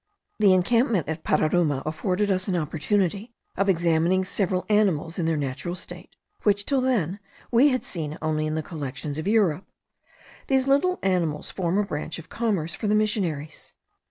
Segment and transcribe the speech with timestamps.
[0.39, 5.75] The encampment at Pararuma afforded us an opportunity of examining several animals in their natural
[5.75, 7.19] state, which, till then,
[7.51, 9.67] we had seen only in the collections of Europe.
[10.47, 13.75] These little animals form a branch of commerce for the missionaries.